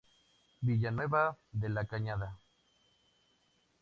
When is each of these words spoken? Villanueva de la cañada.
Villanueva 0.63 1.37
de 1.51 1.69
la 1.69 1.85
cañada. 1.85 2.39